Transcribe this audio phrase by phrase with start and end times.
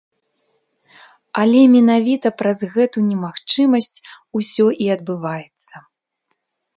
[1.41, 4.01] Але менавіта праз гэту немагчымасць
[4.39, 5.75] усё і адбываецца.